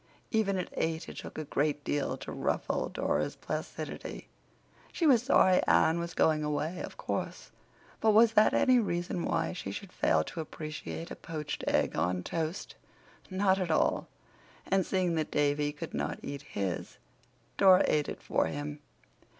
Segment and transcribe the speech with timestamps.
[0.31, 4.29] Even at eight it took a great deal to ruffle Dora's placidity.
[4.91, 7.51] She was sorry Anne was going away, of course,
[7.99, 12.23] but was that any reason why she should fail to appreciate a poached egg on
[12.23, 12.73] toast?
[13.29, 14.07] Not at all.
[14.65, 16.97] And, seeing that Davy could not eat his,
[17.57, 18.79] Dora ate it for him.